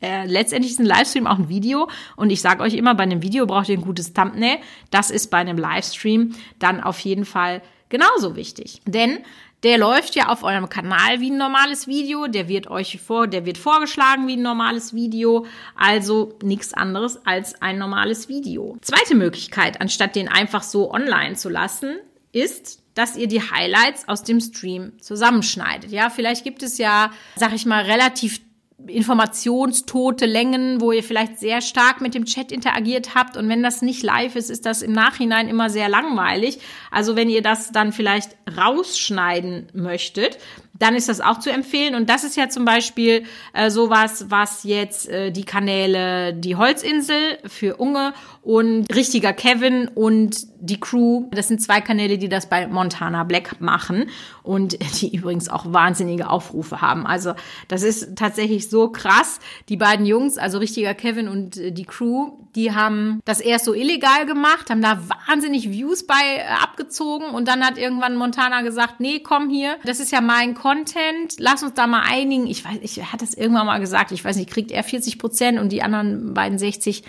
äh, 0.02 0.26
letztendlich 0.26 0.72
ist 0.72 0.80
ein 0.80 0.86
Livestream 0.86 1.26
auch 1.26 1.38
ein 1.38 1.48
Video 1.48 1.88
und 2.16 2.30
ich 2.30 2.42
sage 2.42 2.62
euch 2.62 2.74
immer, 2.74 2.94
bei 2.94 3.04
einem 3.04 3.22
Video 3.22 3.46
braucht 3.46 3.68
ihr 3.68 3.78
ein 3.78 3.82
gutes 3.82 4.12
Thumbnail. 4.12 4.58
Das 4.90 5.10
ist 5.10 5.30
bei 5.30 5.38
einem 5.38 5.56
Livestream 5.56 6.34
dann 6.58 6.82
auf 6.82 6.98
jeden 7.00 7.24
Fall 7.24 7.62
genauso 7.88 8.36
wichtig. 8.36 8.82
Denn 8.86 9.20
der 9.62 9.78
läuft 9.78 10.16
ja 10.16 10.28
auf 10.28 10.42
eurem 10.42 10.68
Kanal 10.68 11.20
wie 11.20 11.30
ein 11.30 11.38
normales 11.38 11.86
Video, 11.86 12.26
der 12.26 12.48
wird 12.48 12.68
euch 12.68 13.00
vor, 13.00 13.28
der 13.28 13.46
wird 13.46 13.58
vorgeschlagen 13.58 14.26
wie 14.26 14.36
ein 14.36 14.42
normales 14.42 14.92
Video, 14.92 15.46
also 15.76 16.36
nichts 16.42 16.74
anderes 16.74 17.24
als 17.24 17.62
ein 17.62 17.78
normales 17.78 18.28
Video. 18.28 18.76
Zweite 18.80 19.14
Möglichkeit, 19.14 19.80
anstatt 19.80 20.16
den 20.16 20.28
einfach 20.28 20.64
so 20.64 20.92
online 20.92 21.36
zu 21.36 21.48
lassen, 21.48 21.98
ist 22.32 22.81
dass 22.94 23.16
ihr 23.16 23.28
die 23.28 23.40
Highlights 23.40 24.08
aus 24.08 24.22
dem 24.22 24.40
Stream 24.40 24.92
zusammenschneidet. 25.00 25.90
Ja, 25.90 26.10
vielleicht 26.10 26.44
gibt 26.44 26.62
es 26.62 26.78
ja, 26.78 27.10
sag 27.36 27.52
ich 27.54 27.66
mal, 27.66 27.84
relativ 27.84 28.40
informationstote 28.86 30.26
Längen, 30.26 30.80
wo 30.80 30.92
ihr 30.92 31.02
vielleicht 31.02 31.38
sehr 31.38 31.60
stark 31.60 32.00
mit 32.00 32.14
dem 32.14 32.24
Chat 32.24 32.52
interagiert 32.52 33.14
habt. 33.14 33.36
Und 33.36 33.48
wenn 33.48 33.62
das 33.62 33.82
nicht 33.82 34.02
live 34.02 34.36
ist, 34.36 34.50
ist 34.50 34.66
das 34.66 34.82
im 34.82 34.92
Nachhinein 34.92 35.48
immer 35.48 35.70
sehr 35.70 35.88
langweilig. 35.88 36.58
Also 36.90 37.16
wenn 37.16 37.28
ihr 37.28 37.42
das 37.42 37.72
dann 37.72 37.92
vielleicht 37.92 38.36
rausschneiden 38.56 39.68
möchtet, 39.72 40.38
dann 40.78 40.96
ist 40.96 41.08
das 41.08 41.20
auch 41.20 41.38
zu 41.38 41.50
empfehlen. 41.50 41.94
Und 41.94 42.10
das 42.10 42.24
ist 42.24 42.36
ja 42.36 42.48
zum 42.48 42.64
Beispiel 42.64 43.24
äh, 43.52 43.70
sowas, 43.70 44.26
was 44.30 44.64
jetzt 44.64 45.08
äh, 45.08 45.30
die 45.30 45.44
Kanäle 45.44 46.34
Die 46.34 46.56
Holzinsel 46.56 47.38
für 47.46 47.76
Unge 47.76 48.14
und 48.42 48.92
Richtiger 48.92 49.32
Kevin 49.32 49.86
und 49.86 50.48
die 50.58 50.80
Crew, 50.80 51.28
das 51.30 51.46
sind 51.46 51.62
zwei 51.62 51.80
Kanäle, 51.80 52.18
die 52.18 52.28
das 52.28 52.48
bei 52.48 52.66
Montana 52.66 53.22
Black 53.22 53.60
machen 53.60 54.06
und 54.42 54.76
die 55.00 55.14
übrigens 55.14 55.48
auch 55.48 55.72
wahnsinnige 55.72 56.28
Aufrufe 56.28 56.80
haben. 56.80 57.06
Also 57.06 57.34
das 57.68 57.84
ist 57.84 58.16
tatsächlich 58.16 58.68
so 58.68 58.88
krass. 58.88 59.38
Die 59.68 59.76
beiden 59.76 60.06
Jungs, 60.06 60.38
also 60.38 60.58
Richtiger 60.58 60.94
Kevin 60.94 61.28
und 61.28 61.56
äh, 61.56 61.70
die 61.70 61.84
Crew, 61.84 62.32
die 62.56 62.74
haben 62.74 63.20
das 63.24 63.40
erst 63.40 63.64
so 63.64 63.74
illegal 63.74 64.26
gemacht, 64.26 64.70
haben 64.70 64.82
da 64.82 64.98
wahnsinnig 65.28 65.70
Views 65.70 66.04
bei 66.04 66.14
äh, 66.38 66.42
abgezogen 66.62 67.28
und 67.28 67.46
dann 67.46 67.64
hat 67.64 67.78
irgendwann 67.78 68.16
Montana 68.16 68.62
gesagt, 68.62 68.98
nee, 68.98 69.20
komm 69.20 69.50
hier, 69.50 69.76
das 69.84 70.00
ist 70.00 70.10
ja 70.10 70.20
mein 70.20 70.54
Content, 70.54 71.36
lass 71.38 71.62
uns 71.62 71.74
da 71.74 71.86
mal 71.86 72.02
einigen. 72.08 72.48
Ich 72.48 72.64
weiß, 72.64 72.78
ich 72.82 73.12
hatte 73.12 73.24
es 73.24 73.34
irgendwann 73.34 73.66
mal 73.66 73.78
gesagt, 73.78 74.10
ich 74.10 74.24
weiß 74.24 74.34
nicht, 74.36 74.50
kriegt 74.50 74.72
er 74.72 74.82
40 74.82 75.20
Prozent 75.20 75.60
und 75.60 75.70
die 75.70 75.82
anderen 75.82 76.34
beiden 76.34 76.58
60. 76.58 77.04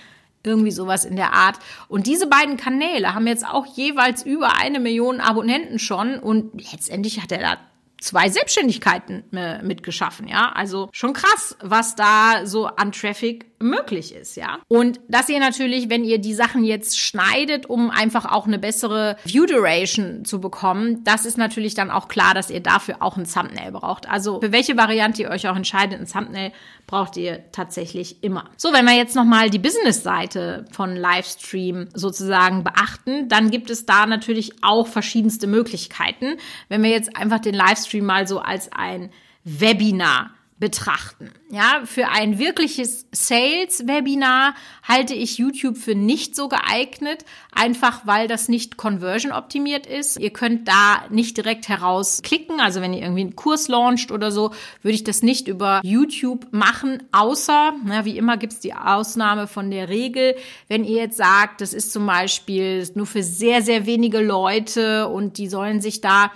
Irgendwie 0.45 0.71
sowas 0.71 1.05
in 1.05 1.15
der 1.15 1.33
Art. 1.33 1.57
Und 1.88 2.07
diese 2.07 2.27
beiden 2.27 2.57
Kanäle 2.57 3.15
haben 3.15 3.27
jetzt 3.27 3.47
auch 3.47 3.65
jeweils 3.65 4.25
über 4.25 4.57
eine 4.57 4.79
Million 4.79 5.21
Abonnenten 5.21 5.79
schon 5.79 6.19
und 6.19 6.71
letztendlich 6.71 7.21
hat 7.21 7.31
er 7.31 7.39
da 7.39 7.57
zwei 8.00 8.29
Selbstständigkeiten 8.29 9.23
äh, 9.33 9.63
mitgeschaffen, 9.63 10.27
ja. 10.27 10.51
Also 10.53 10.89
schon 10.91 11.13
krass, 11.13 11.55
was 11.62 11.95
da 11.95 12.45
so 12.45 12.67
an 12.67 12.91
Traffic 12.91 13.45
möglich 13.59 14.13
ist, 14.13 14.35
ja. 14.35 14.59
Und 14.67 15.00
dass 15.07 15.29
ihr 15.29 15.39
natürlich, 15.39 15.89
wenn 15.89 16.03
ihr 16.03 16.19
die 16.19 16.33
Sachen 16.33 16.63
jetzt 16.63 17.00
schneidet, 17.00 17.65
um 17.65 17.89
einfach 17.89 18.25
auch 18.25 18.45
eine 18.45 18.59
bessere 18.59 19.15
View 19.23 19.45
Duration 19.45 20.25
zu 20.25 20.41
bekommen, 20.41 21.03
das 21.05 21.25
ist 21.25 21.38
natürlich 21.38 21.73
dann 21.73 21.89
auch 21.89 22.09
klar, 22.09 22.33
dass 22.33 22.50
ihr 22.50 22.59
dafür 22.59 22.97
auch 23.00 23.17
ein 23.17 23.25
Thumbnail 23.25 23.71
braucht. 23.71 24.09
Also 24.09 24.41
für 24.41 24.51
welche 24.51 24.77
Variante 24.77 25.23
ihr 25.23 25.29
euch 25.29 25.47
auch 25.47 25.55
entscheidet, 25.55 26.00
ein 26.00 26.07
Thumbnail 26.07 26.51
braucht 26.85 27.15
ihr 27.15 27.51
tatsächlich 27.53 28.23
immer. 28.23 28.50
So, 28.57 28.73
wenn 28.73 28.85
wir 28.85 28.95
jetzt 28.95 29.15
nochmal 29.15 29.50
die 29.50 29.59
Business-Seite 29.59 30.65
von 30.71 30.95
Livestream 30.95 31.88
sozusagen 31.93 32.65
beachten, 32.65 33.29
dann 33.29 33.50
gibt 33.51 33.69
es 33.69 33.85
da 33.85 34.05
natürlich 34.05 34.51
auch 34.62 34.88
verschiedenste 34.88 35.47
Möglichkeiten. 35.47 36.35
Wenn 36.67 36.83
wir 36.83 36.89
jetzt 36.89 37.15
einfach 37.15 37.39
den 37.39 37.53
Livestream 37.53 37.92
mal 38.01 38.27
so 38.27 38.39
als 38.39 38.71
ein 38.71 39.12
Webinar 39.43 40.31
betrachten. 40.63 41.29
Ja, 41.50 41.81
für 41.83 42.07
ein 42.07 42.39
wirkliches 42.39 43.05
Sales-Webinar 43.12 44.55
halte 44.88 45.13
ich 45.13 45.38
YouTube 45.38 45.77
für 45.77 45.93
nicht 45.93 46.38
so 46.38 46.47
geeignet, 46.47 47.25
einfach 47.51 48.07
weil 48.07 48.29
das 48.29 48.47
nicht 48.47 48.77
conversion 48.77 49.33
optimiert 49.33 49.85
ist. 49.85 50.17
Ihr 50.17 50.29
könnt 50.29 50.69
da 50.69 51.03
nicht 51.09 51.35
direkt 51.35 51.67
herausklicken, 51.67 52.62
also 52.62 52.79
wenn 52.79 52.93
ihr 52.93 53.01
irgendwie 53.01 53.23
einen 53.23 53.35
Kurs 53.35 53.67
launcht 53.67 54.09
oder 54.09 54.31
so, 54.31 54.51
würde 54.83 54.95
ich 54.95 55.03
das 55.03 55.21
nicht 55.21 55.50
über 55.50 55.81
YouTube 55.83 56.47
machen, 56.51 57.03
außer, 57.12 57.73
na, 57.83 58.05
wie 58.05 58.17
immer 58.17 58.38
gibt 58.38 58.53
es 58.53 58.59
die 58.59 58.73
Ausnahme 58.73 59.47
von 59.47 59.69
der 59.69 59.89
Regel, 59.89 60.35
wenn 60.69 60.85
ihr 60.85 61.01
jetzt 61.01 61.17
sagt, 61.17 61.59
das 61.59 61.73
ist 61.73 61.91
zum 61.91 62.05
Beispiel 62.05 62.88
nur 62.95 63.05
für 63.05 63.21
sehr, 63.21 63.62
sehr 63.63 63.85
wenige 63.85 64.21
Leute 64.21 65.09
und 65.09 65.38
die 65.38 65.50
sollen 65.50 65.81
sich 65.81 66.00
da 66.00 66.31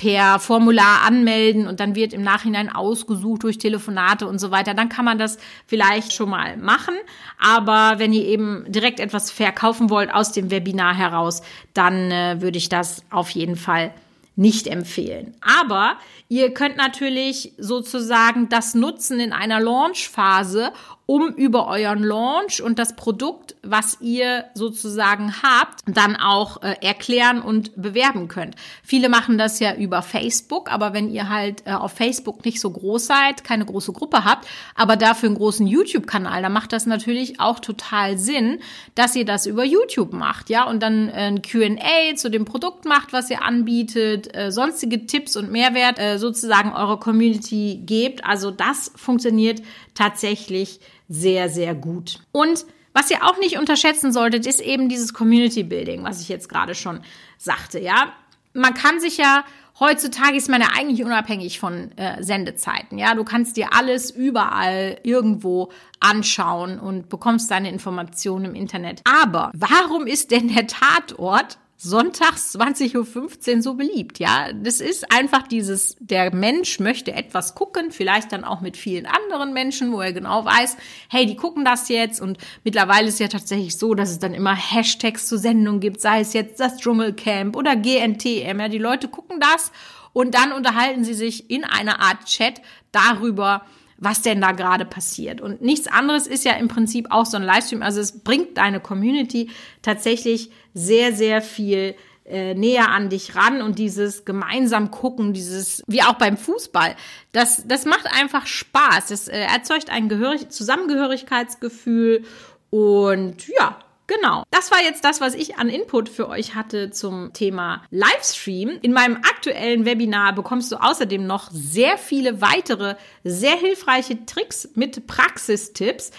per 0.00 0.38
Formular 0.38 1.02
anmelden 1.06 1.66
und 1.66 1.78
dann 1.78 1.94
wird 1.94 2.14
im 2.14 2.22
Nachhinein 2.22 2.70
ausgesucht 2.70 3.42
durch 3.42 3.58
Telefonate 3.58 4.26
und 4.26 4.38
so 4.38 4.50
weiter, 4.50 4.72
dann 4.72 4.88
kann 4.88 5.04
man 5.04 5.18
das 5.18 5.36
vielleicht 5.66 6.14
schon 6.14 6.30
mal 6.30 6.56
machen. 6.56 6.94
Aber 7.38 7.98
wenn 7.98 8.14
ihr 8.14 8.24
eben 8.24 8.64
direkt 8.66 8.98
etwas 8.98 9.30
verkaufen 9.30 9.90
wollt 9.90 10.10
aus 10.10 10.32
dem 10.32 10.50
Webinar 10.50 10.96
heraus, 10.96 11.42
dann 11.74 12.10
äh, 12.10 12.40
würde 12.40 12.56
ich 12.56 12.70
das 12.70 13.04
auf 13.10 13.28
jeden 13.28 13.56
Fall 13.56 13.92
nicht 14.36 14.68
empfehlen. 14.68 15.34
Aber 15.42 15.98
ihr 16.30 16.54
könnt 16.54 16.78
natürlich 16.78 17.52
sozusagen 17.58 18.48
das 18.48 18.74
nutzen 18.74 19.20
in 19.20 19.34
einer 19.34 19.60
Launchphase, 19.60 20.72
um 21.10 21.34
über 21.34 21.66
euren 21.66 22.04
Launch 22.04 22.62
und 22.62 22.78
das 22.78 22.94
Produkt, 22.94 23.56
was 23.64 24.00
ihr 24.00 24.44
sozusagen 24.54 25.34
habt, 25.42 25.80
dann 25.86 26.14
auch 26.14 26.62
äh, 26.62 26.76
erklären 26.82 27.42
und 27.42 27.72
bewerben 27.74 28.28
könnt. 28.28 28.54
Viele 28.84 29.08
machen 29.08 29.36
das 29.36 29.58
ja 29.58 29.74
über 29.74 30.02
Facebook, 30.02 30.72
aber 30.72 30.92
wenn 30.92 31.10
ihr 31.10 31.28
halt 31.28 31.66
äh, 31.66 31.72
auf 31.72 31.94
Facebook 31.94 32.44
nicht 32.44 32.60
so 32.60 32.70
groß 32.70 33.06
seid, 33.06 33.42
keine 33.42 33.64
große 33.64 33.92
Gruppe 33.92 34.24
habt, 34.24 34.46
aber 34.76 34.94
dafür 34.94 35.30
einen 35.30 35.36
großen 35.36 35.66
YouTube-Kanal, 35.66 36.42
dann 36.42 36.52
macht 36.52 36.72
das 36.72 36.86
natürlich 36.86 37.40
auch 37.40 37.58
total 37.58 38.16
Sinn, 38.16 38.60
dass 38.94 39.16
ihr 39.16 39.24
das 39.24 39.46
über 39.46 39.64
YouTube 39.64 40.12
macht, 40.12 40.48
ja, 40.48 40.62
und 40.62 40.80
dann 40.80 41.08
äh, 41.08 41.12
ein 41.12 41.42
Q&A 41.42 42.14
zu 42.14 42.30
dem 42.30 42.44
Produkt 42.44 42.84
macht, 42.84 43.12
was 43.12 43.30
ihr 43.30 43.42
anbietet, 43.42 44.32
äh, 44.36 44.52
sonstige 44.52 45.06
Tipps 45.06 45.34
und 45.34 45.50
Mehrwert 45.50 45.98
äh, 45.98 46.18
sozusagen 46.18 46.72
eurer 46.72 47.00
Community 47.00 47.82
gebt. 47.84 48.24
Also 48.24 48.52
das 48.52 48.92
funktioniert 48.94 49.60
tatsächlich 50.00 50.80
sehr, 51.08 51.50
sehr 51.50 51.74
gut. 51.74 52.20
Und 52.32 52.64
was 52.92 53.10
ihr 53.10 53.24
auch 53.24 53.38
nicht 53.38 53.58
unterschätzen 53.58 54.12
solltet, 54.12 54.46
ist 54.46 54.60
eben 54.60 54.88
dieses 54.88 55.12
Community 55.12 55.62
Building, 55.62 56.02
was 56.04 56.20
ich 56.22 56.28
jetzt 56.28 56.48
gerade 56.48 56.74
schon 56.74 57.00
sagte, 57.38 57.78
ja. 57.78 58.12
Man 58.52 58.74
kann 58.74 58.98
sich 58.98 59.16
ja 59.16 59.44
Heutzutage 59.80 60.36
ist 60.36 60.50
man 60.50 60.60
ja 60.60 60.68
eigentlich 60.76 61.02
unabhängig 61.02 61.58
von 61.58 61.96
äh, 61.96 62.22
Sendezeiten. 62.22 62.98
Ja, 62.98 63.14
du 63.14 63.24
kannst 63.24 63.56
dir 63.56 63.72
alles 63.72 64.10
überall 64.10 64.98
irgendwo 65.04 65.70
anschauen 66.00 66.78
und 66.78 67.08
bekommst 67.08 67.50
deine 67.50 67.70
Informationen 67.70 68.44
im 68.44 68.54
Internet. 68.54 69.00
Aber 69.04 69.50
warum 69.54 70.06
ist 70.06 70.32
denn 70.32 70.48
der 70.48 70.66
Tatort 70.66 71.56
sonntags 71.82 72.54
20.15 72.56 73.56
Uhr 73.56 73.62
so 73.62 73.74
beliebt, 73.74 74.18
ja. 74.18 74.52
Das 74.52 74.80
ist 74.80 75.10
einfach 75.10 75.48
dieses, 75.48 75.96
der 75.98 76.34
Mensch 76.34 76.78
möchte 76.78 77.12
etwas 77.12 77.54
gucken, 77.54 77.90
vielleicht 77.90 78.32
dann 78.32 78.44
auch 78.44 78.60
mit 78.60 78.76
vielen 78.76 79.06
anderen 79.06 79.54
Menschen, 79.54 79.90
wo 79.90 80.02
er 80.02 80.12
genau 80.12 80.44
weiß, 80.44 80.76
hey, 81.08 81.24
die 81.24 81.36
gucken 81.36 81.64
das 81.64 81.88
jetzt 81.88 82.20
und 82.20 82.36
mittlerweile 82.64 83.08
ist 83.08 83.18
ja 83.18 83.28
tatsächlich 83.28 83.78
so, 83.78 83.94
dass 83.94 84.10
es 84.10 84.18
dann 84.18 84.34
immer 84.34 84.54
Hashtags 84.54 85.26
zur 85.26 85.38
Sendung 85.38 85.80
gibt, 85.80 86.02
sei 86.02 86.20
es 86.20 86.34
jetzt 86.34 86.60
das 86.60 86.76
Dschungelcamp 86.76 87.56
oder 87.56 87.76
GNTM, 87.76 88.60
ja, 88.60 88.68
die 88.68 88.76
Leute 88.76 89.08
gucken 89.08 89.40
das 89.40 89.72
und 90.12 90.34
dann 90.34 90.52
unterhalten 90.52 91.04
sie 91.04 91.14
sich 91.14 91.48
in 91.48 91.64
einer 91.64 92.00
Art 92.00 92.26
Chat 92.26 92.60
darüber, 92.92 93.64
was 94.00 94.22
denn 94.22 94.40
da 94.40 94.52
gerade 94.52 94.84
passiert. 94.84 95.40
Und 95.40 95.60
nichts 95.60 95.86
anderes 95.86 96.26
ist 96.26 96.44
ja 96.44 96.54
im 96.54 96.68
Prinzip 96.68 97.08
auch 97.10 97.26
so 97.26 97.36
ein 97.36 97.42
Livestream. 97.42 97.82
Also 97.82 98.00
es 98.00 98.20
bringt 98.20 98.56
deine 98.56 98.80
Community 98.80 99.50
tatsächlich 99.82 100.50
sehr, 100.74 101.12
sehr 101.12 101.42
viel 101.42 101.94
äh, 102.24 102.54
näher 102.54 102.90
an 102.90 103.10
dich 103.10 103.36
ran 103.36 103.60
und 103.60 103.78
dieses 103.78 104.24
gemeinsam 104.24 104.90
gucken, 104.90 105.34
dieses, 105.34 105.82
wie 105.86 106.02
auch 106.02 106.14
beim 106.14 106.36
Fußball, 106.36 106.96
das, 107.32 107.64
das 107.66 107.84
macht 107.84 108.06
einfach 108.06 108.46
Spaß. 108.46 109.08
Das 109.08 109.28
äh, 109.28 109.38
erzeugt 109.40 109.90
ein 109.90 110.08
Gehörig 110.08 110.48
Zusammengehörigkeitsgefühl 110.48 112.24
und 112.70 113.48
ja, 113.48 113.78
Genau. 114.10 114.42
Das 114.50 114.72
war 114.72 114.82
jetzt 114.82 115.04
das, 115.04 115.20
was 115.20 115.34
ich 115.34 115.56
an 115.58 115.68
Input 115.68 116.08
für 116.08 116.28
euch 116.28 116.56
hatte 116.56 116.90
zum 116.90 117.32
Thema 117.32 117.84
Livestream. 117.90 118.78
In 118.82 118.92
meinem 118.92 119.18
aktuellen 119.18 119.84
Webinar 119.84 120.34
bekommst 120.34 120.72
du 120.72 120.82
außerdem 120.82 121.24
noch 121.24 121.48
sehr 121.52 121.96
viele 121.96 122.40
weitere, 122.40 122.96
sehr 123.22 123.56
hilfreiche 123.56 124.26
Tricks 124.26 124.68
mit 124.74 125.06
Praxistipps 125.06 126.10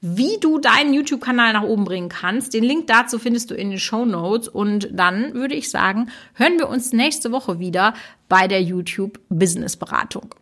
wie 0.00 0.38
du 0.38 0.60
deinen 0.60 0.94
YouTube-Kanal 0.94 1.54
nach 1.54 1.64
oben 1.64 1.84
bringen 1.84 2.08
kannst. 2.08 2.54
Den 2.54 2.62
Link 2.62 2.86
dazu 2.86 3.18
findest 3.18 3.50
du 3.50 3.56
in 3.56 3.70
den 3.70 3.80
Show 3.80 4.04
Notes. 4.04 4.46
Und 4.46 4.88
dann 4.92 5.34
würde 5.34 5.56
ich 5.56 5.70
sagen, 5.70 6.08
hören 6.34 6.56
wir 6.56 6.68
uns 6.68 6.92
nächste 6.92 7.32
Woche 7.32 7.58
wieder 7.58 7.94
bei 8.28 8.46
der 8.46 8.62
YouTube 8.62 9.18
Business 9.28 9.76
Beratung. 9.76 10.36